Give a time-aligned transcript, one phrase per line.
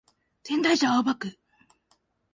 [0.43, 1.37] 仙台市青葉区